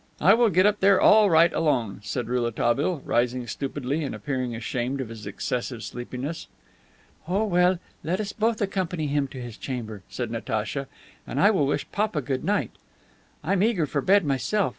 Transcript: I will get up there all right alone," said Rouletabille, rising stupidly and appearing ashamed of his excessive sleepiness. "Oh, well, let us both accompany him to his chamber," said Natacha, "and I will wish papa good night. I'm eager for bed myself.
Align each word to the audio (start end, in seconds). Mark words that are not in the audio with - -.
I 0.19 0.33
will 0.33 0.49
get 0.49 0.65
up 0.65 0.79
there 0.79 0.99
all 0.99 1.29
right 1.29 1.53
alone," 1.53 1.99
said 2.03 2.27
Rouletabille, 2.27 3.03
rising 3.05 3.45
stupidly 3.45 4.03
and 4.03 4.15
appearing 4.15 4.55
ashamed 4.55 4.99
of 4.99 5.09
his 5.09 5.27
excessive 5.27 5.83
sleepiness. 5.83 6.47
"Oh, 7.27 7.43
well, 7.43 7.77
let 8.03 8.19
us 8.19 8.31
both 8.33 8.61
accompany 8.63 9.05
him 9.05 9.27
to 9.27 9.39
his 9.39 9.57
chamber," 9.57 10.01
said 10.09 10.31
Natacha, 10.31 10.87
"and 11.27 11.39
I 11.39 11.51
will 11.51 11.67
wish 11.67 11.85
papa 11.91 12.21
good 12.23 12.43
night. 12.43 12.71
I'm 13.43 13.61
eager 13.61 13.85
for 13.85 14.01
bed 14.01 14.25
myself. 14.25 14.69